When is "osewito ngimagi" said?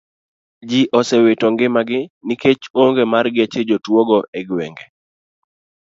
0.99-1.99